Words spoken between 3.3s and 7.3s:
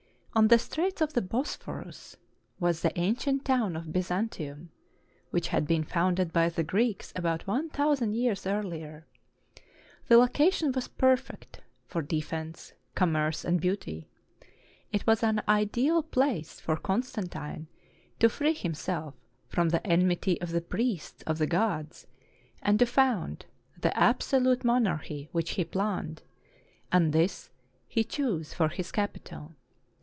town of Byzantium, which had been founded by the Greeks